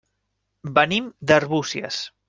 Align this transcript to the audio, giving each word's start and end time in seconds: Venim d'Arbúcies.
Venim 0.79 1.13
d'Arbúcies. 1.33 2.05